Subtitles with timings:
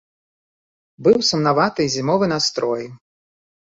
[1.09, 2.95] Быў сумнаваты зімовы настрой.